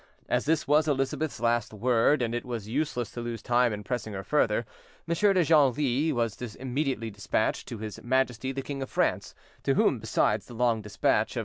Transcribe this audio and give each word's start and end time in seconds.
As 0.27 0.45
this 0.45 0.67
was 0.67 0.87
Elizabeth's 0.87 1.39
last 1.39 1.73
word, 1.75 2.23
and 2.23 2.33
it 2.33 2.43
was 2.43 2.67
useless 2.67 3.11
to 3.11 3.21
lose 3.21 3.43
time 3.43 3.71
in 3.71 3.83
pressing 3.83 4.13
her 4.13 4.23
further, 4.23 4.65
M. 5.07 5.13
de 5.13 5.43
Genlis 5.43 6.11
was 6.11 6.55
immediately 6.55 7.11
despatched 7.11 7.67
to 7.67 7.77
his 7.77 8.01
Majesty 8.01 8.51
the 8.51 8.63
King 8.63 8.81
of 8.81 8.89
France, 8.89 9.35
to 9.61 9.75
whom, 9.75 9.99
besides 9.99 10.47
the 10.47 10.55
long 10.55 10.81
despatch 10.81 11.35
of 11.35 11.39
M. 11.39 11.39